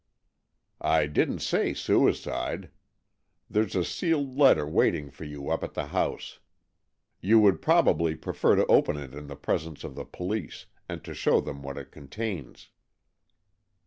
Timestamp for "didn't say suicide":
1.05-2.71